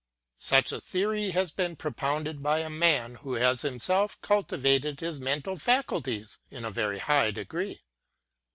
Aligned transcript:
Such 0.39 0.71
a 0.71 0.81
theory 0.81 1.29
has 1.29 1.51
been 1.51 1.75
propounded 1.75 2.41
by 2.41 2.61
a 2.61 2.71
man 2.71 3.19
who 3.21 3.35
has 3.35 3.61
himself 3.61 4.19
cultivated 4.21 4.99
his 4.99 5.19
mental 5.19 5.57
faculties 5.57 6.39
in 6.49 6.65
a 6.65 6.71
very 6.71 6.97
high 6.97 7.29
degree. 7.29 7.83